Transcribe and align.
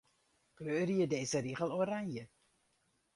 Kleurje 0.55 1.05
dizze 1.11 1.39
rigel 1.47 1.75
oranje. 1.81 2.23